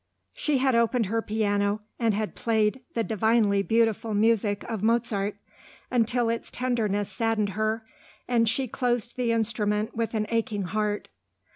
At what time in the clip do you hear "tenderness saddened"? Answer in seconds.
6.49-7.49